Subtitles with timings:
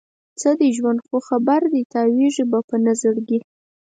[0.39, 3.39] څه دی ژوند؟ خو جبر دی، تاویږې به په نه زړګي